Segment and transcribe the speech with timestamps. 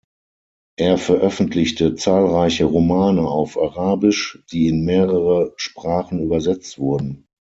[0.77, 7.27] Er veröffentlichte zahlreiche Romane auf Arabisch, die in mehrere Sprachen übersetzt wurden.